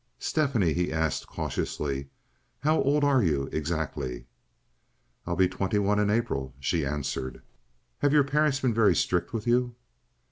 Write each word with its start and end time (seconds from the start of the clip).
"Stephanie," 0.17 0.73
he 0.73 0.91
asked, 0.91 1.27
cautiously, 1.27 2.07
"how 2.61 2.81
old 2.81 3.03
are 3.03 3.21
you, 3.21 3.47
exactly?" 3.51 4.25
"I 5.27 5.29
will 5.29 5.37
be 5.37 5.47
twenty 5.47 5.77
one 5.77 5.99
in 5.99 6.09
April," 6.09 6.55
she 6.59 6.83
answered. 6.83 7.43
"Have 7.99 8.11
your 8.11 8.23
parents 8.23 8.59
been 8.61 8.73
very 8.73 8.95
strict 8.95 9.31
with 9.31 9.45
you?" 9.45 9.75